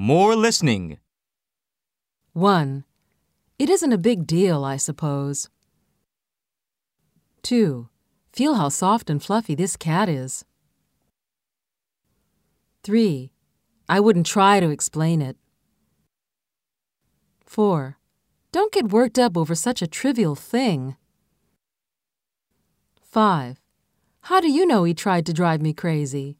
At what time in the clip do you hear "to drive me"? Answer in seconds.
25.26-25.72